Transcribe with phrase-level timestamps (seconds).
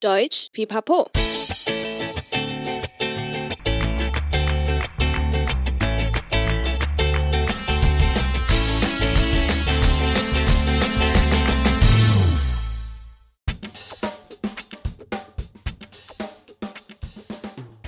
[0.00, 1.10] Deutsch Pipapo。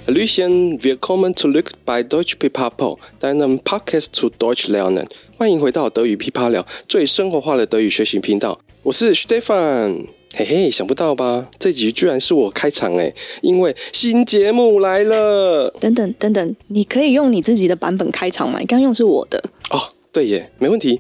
[0.07, 5.07] Hallöchen, willkommen zurück bei Deutsch Pipapo, deinem Podcast zu Deutsch lernen。
[5.39, 8.61] 欢迎回到德语噼啪聊，最生活化的德语学习频道。
[8.83, 10.09] 我是 Stefan。
[10.35, 11.47] 嘿嘿，想不到吧？
[11.59, 15.69] 这集居然是我开场诶，因为新节目来了。
[15.79, 18.59] 等等等等，你可以用你自己的版本开场吗？
[18.59, 19.39] 你刚用是我的。
[19.69, 19.79] 哦，
[20.11, 20.99] 对耶，没问题。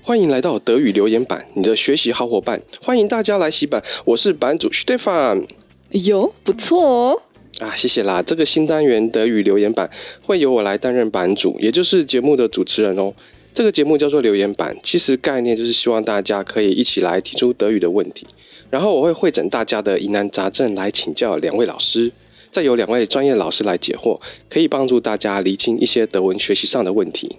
[0.00, 2.62] 欢迎来到德语留言板，你的学习好伙伴。
[2.80, 5.42] 欢迎大家来洗版，我是版主 Stefan。
[5.90, 7.22] 哎呦，不错哦。
[7.58, 8.22] 啊，谢谢啦！
[8.22, 9.90] 这个新单元德语留言板
[10.22, 13.12] 会由我来担任版主，也就是节目的主持人哦。
[13.52, 18.24] 这个节目叫做留言板，其实概念就是希望大家可以一起来提出德语的问题。
[18.70, 22.12] 然后我会会诊大家的疑难杂症来请教两位老师，
[22.50, 27.36] 再由两位专业老师来解惑，可以帮助大家厘清一些德文学习上的问题。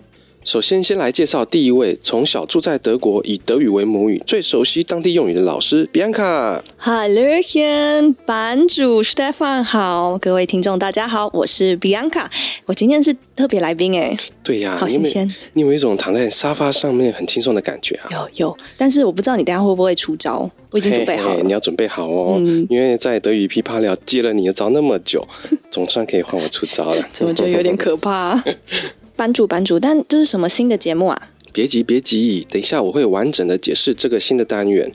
[0.50, 6.60] 首先，先来介绍第一位从小住在德国，以德语为母语，最熟悉当地用语的老师 Bianca。
[6.82, 12.26] Hallöchen，版主 Stefan 好，各位听众大家好，我是 Bianca，
[12.66, 14.18] 我今天是特别来宾哎。
[14.44, 15.32] 对呀、啊，好新鲜。
[15.54, 18.10] 你有一种躺在沙发上面很轻松的感觉啊？
[18.10, 21.44] 有有，但是我不知道你等下会不会出招，我已经准备好了。
[21.44, 25.28] 你要准备好哦，嗯、因为在德语噼啪聊接了你的招那么久，
[25.70, 27.08] 总算可以换我出招了。
[27.14, 28.44] 怎么觉得有点可怕、啊？
[29.20, 31.22] 版主，版主，但这是什么新的节目啊？
[31.52, 34.90] 别急，别急，等一下我会完整的解释这个新的单元。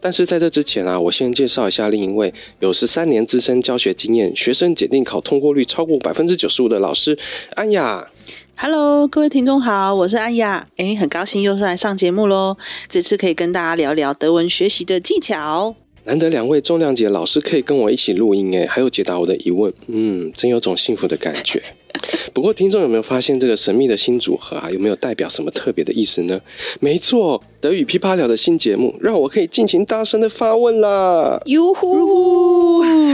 [0.00, 7.18] 但是在这之前啊，我先介绍一下另一位有十三年资深教学经验、学生检定考通过率超过百分之九十五的老师
[7.54, 8.08] 安雅。
[8.56, 10.66] Hello，各位听众好，我是安雅。
[10.76, 12.56] 诶，很高兴又是来上节目喽。
[12.88, 15.76] 这次可以跟大家聊聊德文学习的技巧。
[16.04, 21.62] 难得两位重量级的老师可以跟我一起录音，诶，还有解答我的疑问，嗯，真有种幸福的感觉。
[22.32, 24.70] 不过，听众有没有发现这个神秘的新组合啊？
[24.70, 26.40] 有没有代表什么特别的意思呢？
[26.80, 31.40] 没错，德语噼啪聊的新节目，让我可以尽情大声的发问啦！
[31.46, 32.45] 哟呼！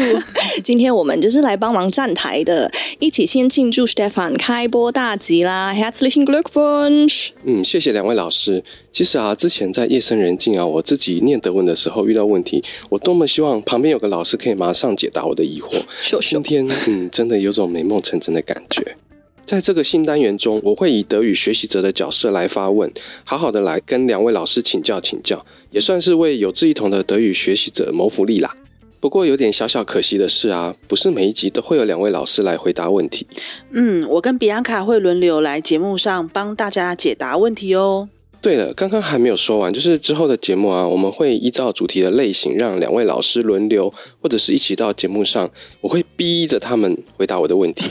[0.62, 7.30] 今天我们就是来帮忙站台的，一起先庆祝 Stefan 开播大吉啦！Herzlichen Glückwunsch！
[7.44, 8.62] 嗯，谢谢两位老师。
[8.90, 15.82] 其实啊，之前在夜深人静啊，我自己念德文的时候遇到问题，我多么希望旁边有个老师可以马上解答我的疑惑。
[16.02, 18.96] 秀秀今天，嗯，真的有种美梦成真的感觉。
[19.44, 22.90] 在这个新单元中，我会以德语学习者的角色来发问，
[23.24, 28.54] 好好的来跟两位老师请教请教，也算是为有志一同的德语学习者谋福利啦。
[29.02, 33.26] 不过有点小小可惜的是啊，不是每一集都会有两位老师来回答问题。
[33.72, 38.08] 嗯，我跟比安卡会轮流来节目上帮大家解答问题哦。
[38.40, 47.84] 对了，刚刚还没有说完，就是之后的节目啊，我们会依照主题的类型，让两位老师轮流或者是一起到节目上，我会逼着他们回答我的问题，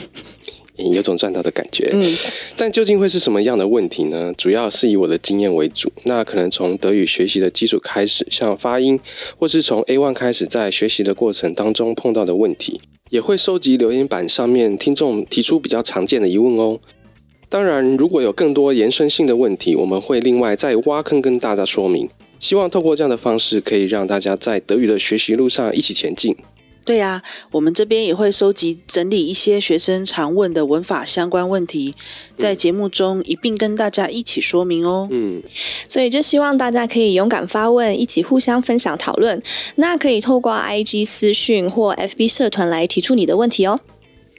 [0.90, 1.88] 有种赚到的感觉。
[1.92, 2.02] 嗯，
[2.56, 4.32] 但究竟会是什么样的问题呢？
[4.36, 8.98] 主要是以我的经验为主，那可能从德语学习的基础开始，像发音，
[9.38, 16.80] 或是从 A one 开始，在学习的过程当中碰到的问题，也会收集留言板上面听众提出比较常见的疑问哦。
[17.48, 22.08] 当然，如果有更多延伸性的问题，我们会另外再挖坑跟大家说明。
[22.40, 26.34] 希望透过这样的方式，可以让大家在德语的学习路上一起前进。
[26.84, 31.94] 对呀，我们这边也会收集整理一些学生常问的文法相关问题，
[32.36, 35.08] 在节目中一并跟大家一起说明哦。
[35.10, 35.42] 嗯，
[35.86, 39.40] 所以就希望大家可以勇敢发问，一起互相分享讨论。
[39.76, 43.78] 那可以透过 IG 私讯或 FB 社团来提出你的问题哦。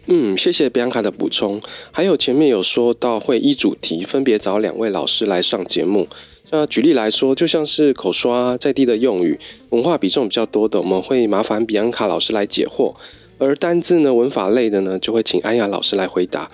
[0.08, 1.62] 嗯，谢谢 Bianca 的补充。
[1.92, 6.10] 还有前面有说到会依主题分别找两位老师来上节目。
[6.56, 12.94] 那举例来说，就像是口说啊，在地的用语，文化比重比较多的，我们会麻烦 Bianca 老师来解惑；
[13.40, 16.52] 而单字呢，文法类的呢，就会请安雅老师来回答。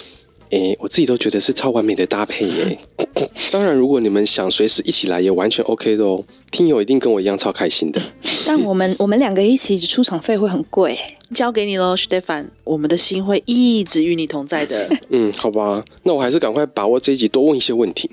[0.52, 2.80] 诶，我自己都觉得是超完美的搭配耶。
[3.52, 6.24] 当然，如果你们想随时一起来，也完全 OK 的哦。
[6.50, 8.02] 听友一定跟我一样超开心的。
[8.48, 10.98] 但我们我们两个一起出场费会很贵，
[11.36, 12.46] 交给你喽，Stefan。
[12.64, 14.90] 我们的心会一直与你同在的。
[15.10, 18.10] 嗯，好吧，那我还是赶快把握这一集，多问一些问题。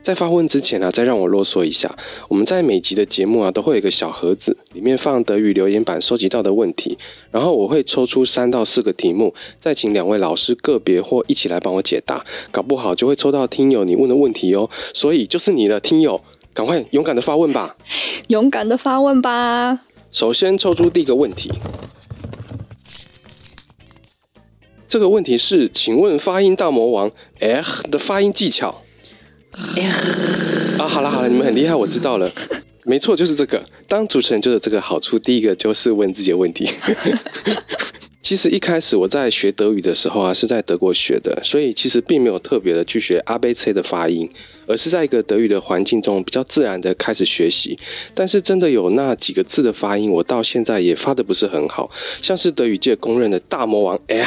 [0.00, 1.94] 在发问之前啊，再让我啰嗦一下，
[2.28, 6.96] 我们在每集的节目啊，都会有一个小盒子，里面放德语留言板收集到的问题，
[7.30, 16.18] 然后我会抽出三到四个题目，再请两位老师个别或一起来帮我解答，搞不好就会抽到听友你问的问题哦，所以就是你的听友，
[16.54, 17.76] 赶快勇敢的发问吧，
[18.28, 19.80] 勇敢的发问吧。
[20.10, 21.52] 首先抽出第一个问题，
[24.88, 27.10] 这个问题是，请问发音大魔王
[27.40, 28.82] “F” 的发音技巧。
[30.78, 32.30] 啊，好了好了，你们很厉害，我知道了。
[32.84, 33.62] 没错，就是这个。
[33.86, 35.18] 当主持人就是这个好处。
[35.18, 36.68] 第一个就是问自己的问题。
[38.22, 44.28] 其实一开始我在学德语的时候啊，是在德国学的，所以其实并没有特别的去学 ABC 的发音，
[44.66, 47.78] 而是在一个德语的环境中比较自然的开始学习。
[48.14, 51.90] 但是真的有那几个字的发音，我到现在也发的不是很好，
[52.20, 54.26] 像是德语界公认的大魔王哎，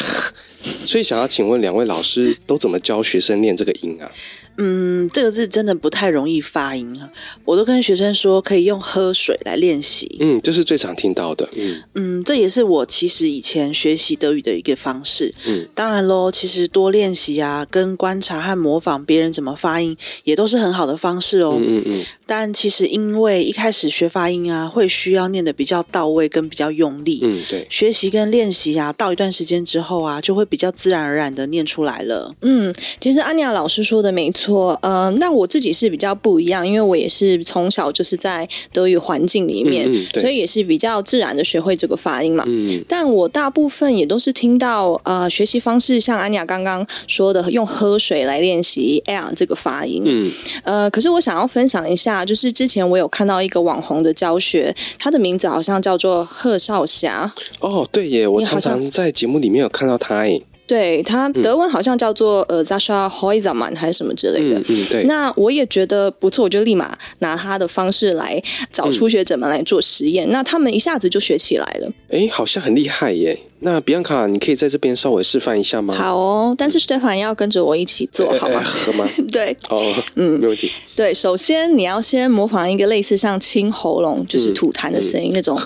[0.85, 4.11] 所以想要请问两位老师都怎么教学生念这个音啊？
[4.57, 7.09] 嗯，这个字真的不太容易发音啊！
[7.45, 10.17] 我都跟学生说，可以用喝水来练习。
[10.19, 11.47] 嗯，这是最常听到的。
[11.55, 15.33] 嗯嗯，这也是我其实以前学习德语的一个方式。
[15.47, 19.95] 嗯，当然喽，其实多练习啊，跟观察和模仿别人怎么发音，
[20.25, 21.57] 也都是很好的方式哦。
[21.57, 22.05] 嗯嗯嗯。
[22.27, 27.19] 但其实因为一开始学发音啊，会需要念的比较到位，跟比较用力。
[27.23, 27.65] 嗯，对。
[27.69, 32.33] 学习跟练习啊，到一段时间之后啊，就会比较自然而然的念出来了。
[32.41, 34.40] 嗯，其实安妮亚老师说的没错。
[34.41, 42.43] 错，呃，那我自己是比较不一样，因为我也是从小就是在德语环境里面，嗯嗯、所以也是比较自然的学会这个发音嘛。
[42.47, 50.01] 嗯，但我大部分也都是听到，呃，学习方式像安雅刚刚说的，用喝水来练习 air 这个发音。
[50.05, 50.31] 嗯，
[50.63, 57.31] 呃，可是我想要分享一下，就是之前我有看到一个网红的教学，他的名字好像叫做贺少霞。
[57.59, 60.41] 哦，对耶，我常常在节目里面有看到他耶。
[60.71, 64.57] 对，他德文好像叫做呃 Sascha Häusermann 还是什么之类的。
[64.57, 65.03] 嗯，嗯对。
[65.03, 68.41] 那我也觉得不错，我就立马拿他的方式来
[68.71, 70.25] 找初学者们来做实验。
[70.29, 71.91] 嗯、那他们一下子就学起来了。
[72.07, 73.37] 哎，好像很厉害耶。
[73.63, 75.93] 那比安卡，你可以在这边稍微示范一下吗？
[75.93, 78.61] 好哦，但是 Stefan 要跟着我一起做，好吗？
[78.63, 79.07] 好吗？
[79.31, 79.55] 对。
[79.69, 80.71] 哦，嗯，没问题。
[80.95, 85.57] 对，首先你要先模仿一个类似像清喉咙，就是吐痰的声音、嗯、那种。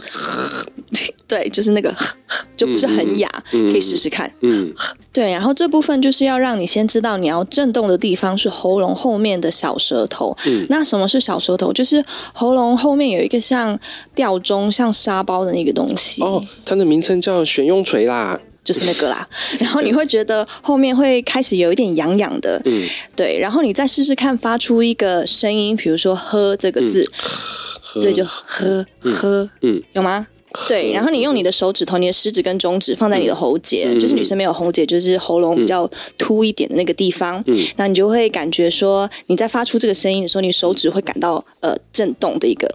[1.27, 1.93] 对，就是那个，
[2.55, 4.31] 就不是很哑，可以试试看。
[4.41, 4.71] 嗯，
[5.11, 10.37] 对，然后这部分就是要让你先知道，你要震动的地方是喉咙后面的小舌头。
[10.45, 11.73] 嗯，那什么是小舌头？
[11.73, 13.77] 就是喉咙后面有一个像
[14.13, 16.21] 吊钟、像沙包的那个东西。
[16.21, 19.25] 哦，它的名称叫悬雍垂啦，就是那个啦。
[19.59, 22.61] 然后你会觉得后面会开始有一点痒痒的。
[22.65, 22.83] 嗯，
[23.15, 27.09] 对，然后你再试试看发出一个声音，比如说“喝”这个字，
[27.95, 30.27] 嗯、对，就喝喝，嗯，有吗？
[30.69, 35.85] 对，然后你用你的手指头、你的食指跟中指放在你的喉结，嗯、就是女生没有喉结，就是喉咙比较
[36.17, 37.43] 凸一点的那个地方。
[37.47, 42.73] 嗯，那你就会感觉说你在发出这个声音的时候，你手指会感到呃震动的一个，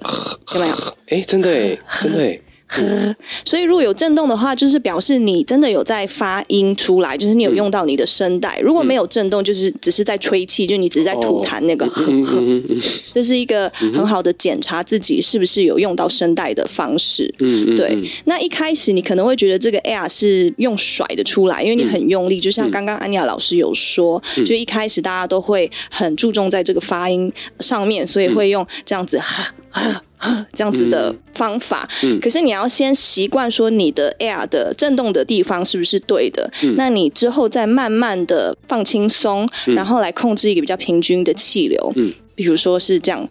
[0.54, 0.74] 有没有？
[1.08, 2.38] 哎，真的哎，真的哎。
[2.70, 8.60] 呵， 所以如果有震动的话，就是表示你真的有在发音出来，就是你有用到你的声带。
[8.60, 12.40] 如果没有震动，就是只是在吹气，就你只是在吐痰那个呵呵。
[13.12, 17.32] 这是一个很好的检查自己是不是有用到声带的方式。
[17.40, 17.98] 嗯，对。
[18.24, 30.02] 那一开始你可能会觉得这个 air 是用甩的出来，因为你很用力，就像刚刚安妮亚老师有说，就一开始大家都会很注重在这个发音上面，所以会用这样子呵呵。
[30.52, 36.50] 这样子的方法，嗯嗯、可是你要先习惯说你的 air 的震动的地方是不是对的？
[36.62, 41.92] 嗯、那你之后再慢慢的放轻松，嗯、然后来控制一个比较平均的气流。
[41.96, 43.28] 嗯，比如说是这样，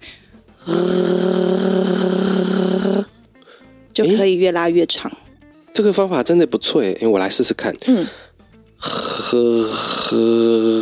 [0.67, 0.75] 嗯、
[3.93, 5.11] 就可以越拉越长。
[5.71, 7.75] 这个方法真的不错诶，我来试试看。
[7.85, 8.05] 嗯。
[8.79, 10.81] 呵呵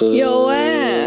[0.00, 1.06] 呵，有哎，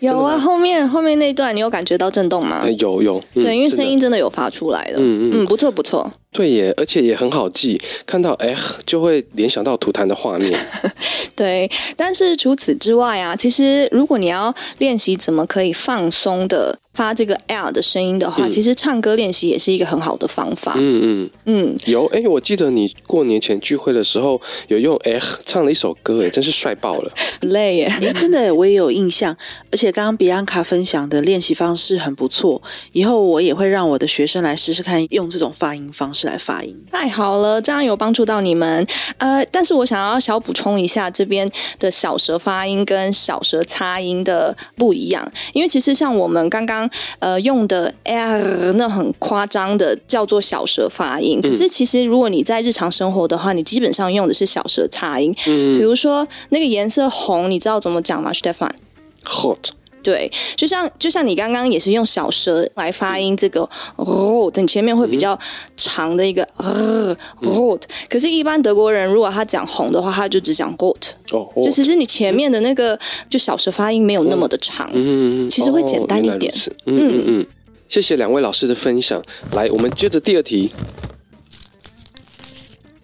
[0.00, 2.64] 有啊，后面后面那段你有感觉到震动吗？
[2.78, 5.30] 有有，对，因为声音真的有发出来的，嗯。
[5.32, 6.12] 嗯，不错不错。
[6.34, 10.52] 对耶，而且也很好记，看到哎就会联想到吐痰的画面。
[11.36, 20.74] 对，但是除此之外啊，其实如果你要练习怎么可以放松的发这个 L 的声音的话，嗯、其实唱歌练习也是一个很好的方法。
[20.76, 27.12] 嗯嗯嗯，有哎，我记得你过年前聚会的时候有用哎唱了一首歌，哎，真是帅爆了。
[27.42, 29.36] 累耶，哎，真的我也有印象，
[29.72, 32.60] 而且刚刚比安卡分享的练习方式很不错，
[32.92, 36.23] 以后我也会让我的学生来试试看用这种发音方式。
[36.26, 38.86] 来发音太好了，这样有帮助到你们。
[39.18, 46.88] 呃，但是我想要小补充一下，这边的小舌发音跟小舌擦音的不一样，因为其实像我们刚刚
[47.18, 55.34] 呃用的 r 那很夸张的叫做小舌发音，可是其实如果你在日常生活的话，你基本上用的是小舌擦音。
[55.46, 59.70] 嗯，比如说那个颜色红，你知道怎么讲吗，Stefan？Hot。
[60.04, 65.36] 对，就像就像你刚刚也是用小舌来发音这个哦，等前面会比较
[65.78, 67.78] 长的一个呃哦，
[68.10, 70.94] 可是，一般德国人如果他讲红的话，他就只讲 got
[71.30, 72.98] 哦，就其实你前面的那个
[73.30, 76.52] 就小舌发音没有那么的长，嗯，其实会简单一点，
[76.84, 77.46] 嗯嗯嗯，
[77.88, 80.70] 谢谢两位老师的分享，来，我们接着第二题，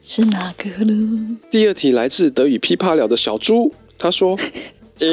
[0.02, 1.38] 是哪个呢？
[1.50, 4.38] 第二题来自德语噼啪了的小猪，他说，
[5.00, 5.09] 呃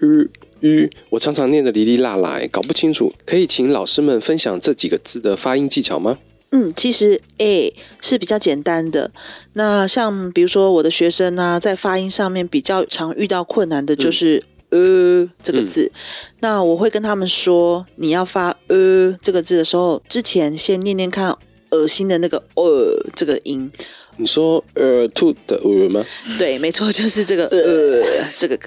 [0.00, 0.26] 呃。
[0.62, 6.18] 吁，我常常念得哩哩啦啦，搞不清楚，可以请老师们分享这几个字的发音技巧吗？
[6.50, 9.10] 嗯，其实 a 是比较简单的。
[9.54, 15.90] 那像比如说我的学生呢、啊，在发音上面比较常遇到困难的就是呃这个字。
[15.94, 15.98] 嗯、
[16.40, 21.36] 那我会跟他们说，你要发呃这个字的时候，之前先念念看
[21.70, 23.70] 恶心的那个呃这个音。
[24.16, 26.04] 你说呃吐的呃吗？
[26.38, 28.02] 对，没错，就是这个呃
[28.36, 28.58] 这个，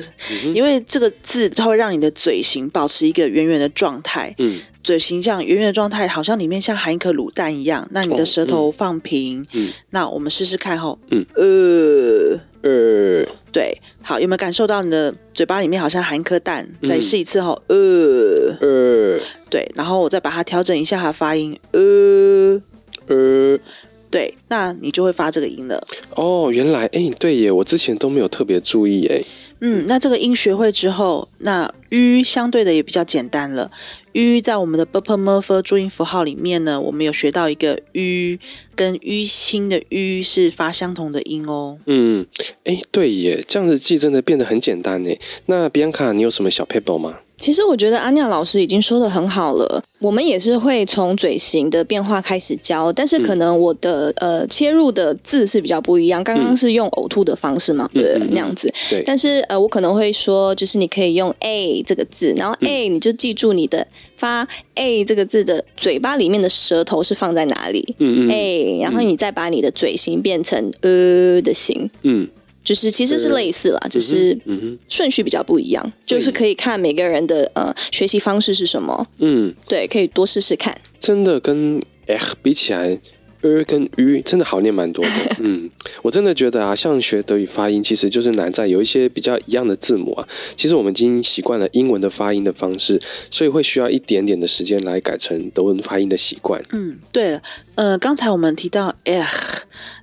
[0.54, 4.34] 因为这个字它会让你的嘴型保持一个圆圆的状态。
[4.40, 4.60] 嗯。
[4.84, 7.88] 嘴型这样圆圆的状态，好像里面像含一颗卤蛋一样。
[7.90, 10.96] 那你的舌头放平，哦嗯、那我们试试看哈。
[11.10, 16.70] 嗯，呃呃，对，好，有没有感受到你的嘴巴里面好像含一颗蛋？
[16.82, 17.76] 嗯、再试一次哈，呃
[18.62, 22.62] 呃，对，然后我再把它调整一下它的发音，呃
[23.08, 23.58] 呃，
[24.10, 25.86] 对那你就会发这个音了。
[26.16, 29.22] 哦原来哎对耶我之前都没有特别注意哎
[29.62, 33.70] 嗯那这个音学会之后那于相对的也比较简单了。
[34.14, 38.40] 于在我们的 berpr merfer 注音符号里面呢我们有学到一个于
[38.76, 42.26] 跟于心的于是发相同的音哦嗯
[42.64, 45.10] 哎对耶这样子记真的变得很简单呢
[45.48, 47.20] 那 bianca 你有什么小 paper 吗？
[47.38, 49.84] 其实我觉得阿酿老师已经说的很好了。
[50.00, 56.24] 我们也是会从嘴型的变化开始教，但是可能我的、嗯、呃切入的字是比较不一样。
[56.24, 58.72] 刚刚是用呕吐的方式嘛，嗯、对那样子。
[58.90, 59.04] 对。
[59.06, 63.86] 但是呃，我可能会说，就是你可以用 a 这个字，然后 a 你就记住你的
[64.18, 67.96] 发 a 这个字的嘴巴里面的舌头是放在哪里。
[67.98, 68.32] 嗯嗯。
[68.32, 71.90] a，然后你再把你的嘴型变成呃的形。
[72.04, 72.28] 嗯。
[72.66, 74.38] 就是其实是类似啦，只是
[74.90, 79.08] 顺序比较不一样，就是可以看每个人的呃学习方式是什么。
[79.20, 80.76] 嗯，对，可以多试试看。
[81.00, 83.00] 真的跟 H 比起来。
[83.66, 85.70] 跟 ü 真的好念蛮多的，嗯，
[86.02, 90.28] 我真的觉得啊，像学德语发音，其实就是难在有一些比较一样的字母啊。
[90.56, 93.00] 其实我们已经习惯了英文的发音的方式，
[93.30, 96.62] 所以会需要一点点的时间来改成德文发音的习惯。
[96.72, 97.42] 嗯，对了，
[97.76, 99.26] 呃，刚才我们提到 er，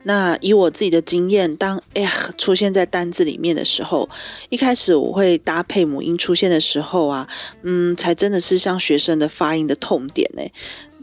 [0.05, 4.09] 那以我自己的经验，当 er 出现在单字里面的时候，
[4.49, 7.29] 一开始我会搭配母音出现的时候啊，
[7.63, 10.43] 嗯，才真的是像学生的发音的痛点呢。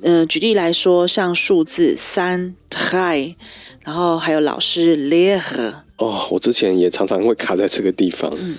[0.02, 3.36] 呃，举例来说，像数字三、drei，
[3.84, 5.82] 然后还有老师 Lehrer。
[5.98, 8.34] 哦，我之前也常常会卡在这个地方。
[8.38, 8.58] 嗯，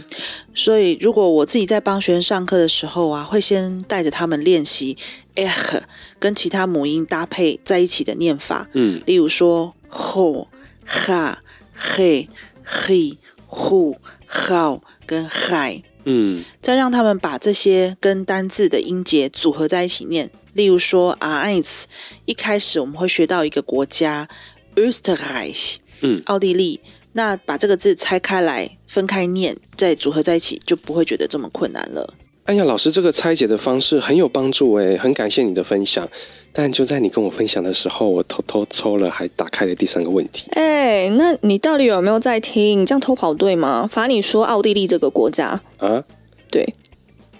[0.54, 4.98] 所以如果我自己在帮学生上课的时候啊，会先带着他们练习
[5.36, 5.80] eh
[6.18, 8.68] 跟其他母音搭配在一起的念法。
[8.74, 10.48] 嗯，例如说 ho、
[10.86, 11.38] ha、
[11.80, 12.28] he、
[12.66, 13.16] he、
[13.48, 13.96] hu、
[14.28, 15.82] how 跟 hai。
[16.04, 20.30] 嗯，再让他们把这些跟单字的音节组合在一起念。
[20.54, 21.84] 例如说，eins，
[22.24, 24.28] 一开始我们会学到一个国家
[24.76, 26.80] ，Österreich，嗯，奥地利。
[27.12, 32.14] 那把这个字拆开来，分开念，再组合在一起，就不会觉得这么困难了。
[32.44, 36.08] 哎呀，老师，这个拆解的方式很有帮助哎，很感谢你的分享。
[36.52, 40.48] 但就在你跟我分享的时候，我偷偷抽了，还打开了第三个问题。
[40.52, 42.80] 哎，那你到底有没有在听？
[42.80, 43.88] 你这样偷跑对吗？
[43.88, 46.04] 罚你说奥地利这个国家啊？
[46.50, 46.74] 对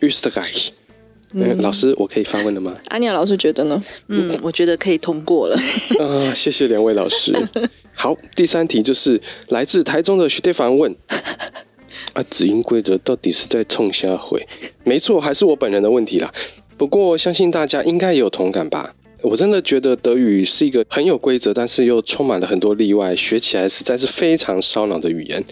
[0.00, 0.71] ，Österreich。
[1.33, 2.75] 嗯，老师，我可以发问了吗？
[2.89, 3.81] 阿酿老师觉得呢？
[4.09, 5.57] 嗯，我觉得可以通过了。
[6.01, 7.33] 啊，谢谢两位老师。
[7.95, 10.95] 好，第三题就是来自台中的徐德凡问：
[12.15, 14.45] 啊，子音规则到底是在冲下回？
[14.85, 16.33] 没错，还是我本人的问题啦。
[16.77, 18.95] 不过相信大家应该也有同感吧。
[19.23, 25.43] 我真的觉得德语是一个很有规则，但是又充满了很多例外，学起来实在是非常烧脑的语言。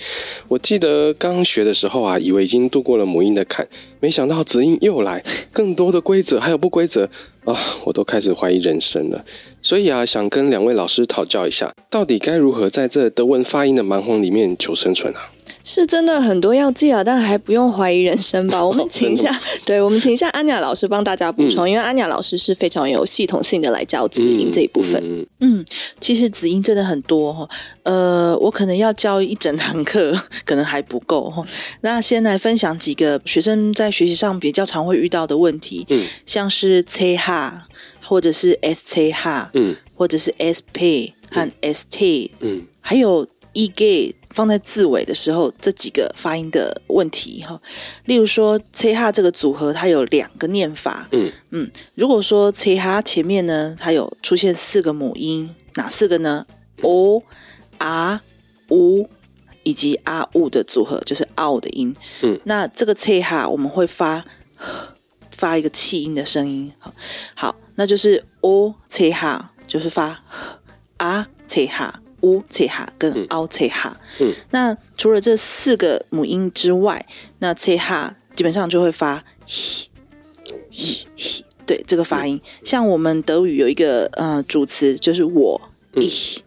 [0.49, 3.67] 我记得刚学的时候啊，以为已经度过了母音的坎，
[4.01, 5.23] 没想到子音又来，
[5.53, 7.09] 更多的规则还有不规则
[7.45, 9.25] 啊，我都开始怀疑人生了。
[9.61, 15.31] 所以啊，想跟两位老师讨教一下，到底该如何在这德文发音的蛮荒里面求生存啊？
[15.69, 18.65] 是真的很多要记啊，但还不用怀疑人生吧？
[18.65, 24.99] 我们请一下，对，我们请一下安雅老师帮大家补充，嗯、因为安雅老师是非常有系统性的来教子音这一部分。
[25.05, 25.65] 嗯，嗯，
[26.01, 27.47] 其实子音真的很多哈，
[27.83, 31.45] 呃，我可能要教一整堂课，可能还不够哈。
[31.83, 37.67] 那先来分享几个学生在学习上比较常会遇到的问题，嗯，像是 c 哈
[38.03, 44.15] 或者是 s c 哈嗯，或者是 sp 和 st，嗯，还有 eg。
[44.35, 47.61] 放在字尾的时候，这几个发音的问题哈，
[48.05, 51.09] 例如说“切哈”这个组合，它有两个念法。
[51.13, 56.47] 嗯嗯，如果说“切哈”前面呢，它有出现四个母音，哪四个呢
[56.83, 57.23] ？o、
[57.79, 58.21] 啊、
[58.69, 59.09] u
[59.63, 61.97] 以及啊、u 的组合，就是“o ”的音。
[62.23, 64.25] 嗯，那这个“切哈”我们会发
[65.33, 66.71] 发一个气音的声音。
[66.79, 66.95] 好，
[67.35, 70.23] 好，那就是 “o 切哈”，就是发
[70.99, 72.03] “啊切哈”。
[72.23, 77.05] 乌切哈跟凹切哈，嗯，那除了这四个母音之外，
[77.39, 79.87] 那切哈基本上就会发 he
[80.71, 82.41] he he，对这个发音。
[82.65, 85.61] 像我们德语有一个呃主词就是我
[85.95, 86.39] ich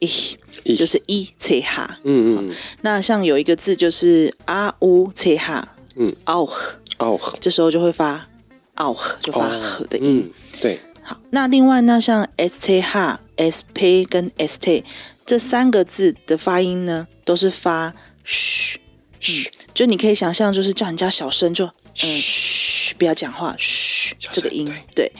[0.00, 0.36] ich，
[0.76, 1.98] 就是一切哈。
[2.04, 2.54] 嗯嗯。
[2.82, 6.52] 那像有一个字就是啊呜切哈，嗯，auch
[6.98, 8.28] auch，这时候就会发
[8.76, 10.32] auch，就发和的音。
[10.60, 10.78] 对。
[11.08, 14.84] 好，那另外呢，像 sh、sp 跟 st
[15.24, 18.78] 这三个字的发音呢，都是发嘘
[19.18, 24.66] 嘘，就你可以想象，就是叫人家小声，就嘘，不要讲话，嘘，这个音。
[24.66, 25.12] 对，对，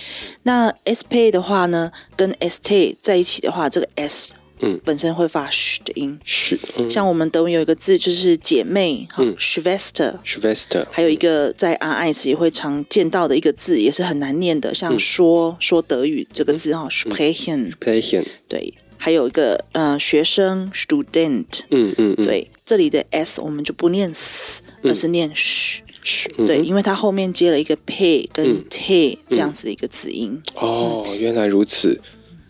[0.43, 4.33] 那 sp 的话呢，跟 st 在一起的话，这个 s。
[4.61, 6.59] 嗯，本身会发嘘的音，嘘。
[6.91, 10.85] 像我们德文有一个字就是姐妹，哈，Schwester，Schwester。
[10.91, 18.25] 还有一个在 RIS 也会常见到的一个字，也是很难念的，像说说德语这个字哈，Sprechen，Sprechen。
[18.49, 21.61] 对，还有一个呃学生，Student。
[21.71, 22.27] 嗯嗯嗯。
[22.27, 26.29] 对，这里的 s 我们就不念 s，而是念嘘嘘。
[26.47, 30.43] 对，因为它后面接了一个 p 跟 t 这样子的一个子音。
[30.57, 32.01] 哦，原来如此，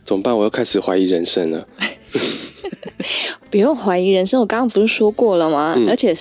[0.05, 0.37] 怎么办？
[0.37, 1.69] 我又开始怀疑人生了。
[3.51, 5.75] 不用怀疑人生，我刚刚不是说过了吗？
[5.77, 6.15] 嗯、而且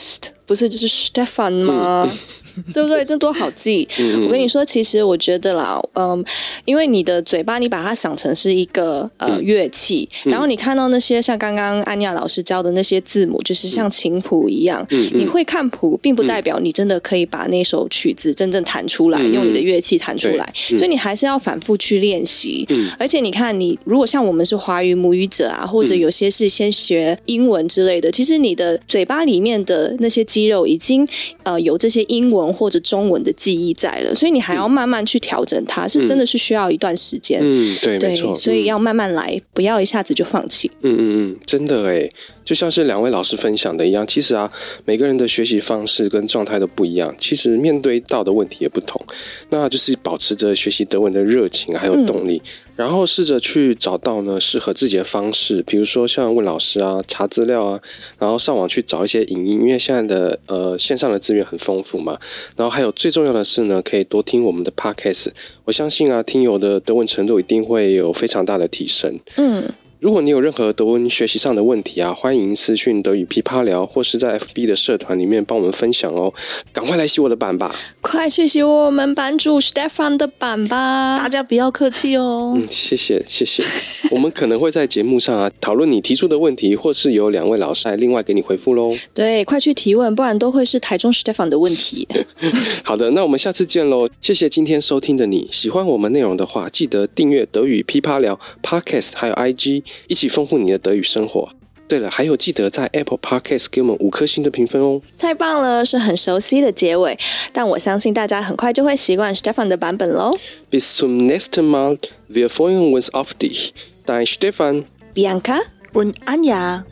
[0.45, 2.09] 不是就是 Stefan 吗？
[2.09, 2.17] 嗯
[2.73, 3.05] 对不对？
[3.05, 3.87] 这多好记！
[4.25, 6.23] 我跟你说，其实我觉得啦，嗯，
[6.65, 22.67] 因为你的嘴巴，你把它想成是一个呃乐器，然后你看到那些像刚刚安亚老师教的那些字母，就是像琴谱一样，你会看谱，并不代表你真的可以把那首曲子真正弹出来，用你的乐器弹出来，所以你还是要反复去练习。
[22.97, 31.07] 而且你看，你如果像我们是华语母语者啊，或者有些是先学英文之类的，其实你的嘴巴里面的那些肌肉已经
[31.43, 32.46] 呃有这些英文。
[32.51, 37.39] 或者中文的记忆在了，所以你还要慢慢去调整它，嗯、是真的是需要一段时间。
[37.41, 40.69] 嗯，对，对没错，所以要慢慢来，不要一下子就放弃。
[40.81, 42.09] 嗯嗯嗯，真的哎。
[42.47, 44.49] 就像是两位老师分享的一样，其实啊，
[44.85, 49.05] 每个人的学习方式跟状态都不一样，其实面对到的问题也不同。
[49.49, 57.81] 那就是保持着学习德文的热情还有动力，嗯、然后试着去找到呢适合自己的方式，比如说像问老师啊、查资料啊，
[58.17, 62.17] 然后上网去找一些影音，因为现在的呃线上的资源很丰富嘛。
[62.55, 65.27] 然后还有最重要的是呢，可以多听我们的 podcast，
[65.65, 69.19] 我相信啊，听友的德文程度一定会有非常大的提升。
[69.35, 69.69] 嗯。
[69.99, 76.31] 如果你有任何德文学习上的问题啊，欢迎私讯德语噼啪聊，或是在 FB 的社团里面帮我们分享哦。
[76.71, 77.75] 赶快来洗我的版吧！
[78.01, 81.17] 快去洗我们版主 Stefan 的版吧！
[81.17, 82.53] 大家不要客气哦。
[82.55, 83.63] 嗯，谢谢谢谢。
[84.11, 88.95] 我们可能会在节目上啊讨论你提出的问题，或是由两位老师来另外给你回复喽。
[89.15, 92.07] 对，快去提问，不然都会是台中 Stefan 的问题。
[92.85, 94.07] 好的，那我们下次见喽。
[94.21, 99.81] 谢谢今天收听的你，喜欢我们内容的话，记得订阅德语噼啪聊 Podcast，还有 IG。
[100.07, 101.49] 一起丰富你的德语生活。
[101.87, 105.01] 对了，还有记得在 Apple Podcast 给我们五颗星的评分哦。
[105.17, 107.17] 太棒了，是很熟悉的结尾，
[107.53, 110.37] 但我相信大家很快就会习惯 Stefan 的版本喽。
[110.69, 111.97] Bis zum nächsten Mal,
[112.29, 113.71] wir freuen uns auf dich.
[114.05, 115.61] Dein Stefan, Bianca
[115.93, 116.83] und Anja.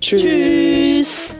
[0.00, 1.39] Tschüss.